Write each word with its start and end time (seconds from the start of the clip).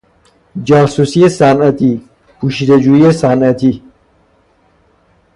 جاسوسی 0.63 1.29
صنعتی، 1.29 2.09
پوشیده 2.41 2.79
جویی 2.79 3.11
صنعتی 3.11 3.83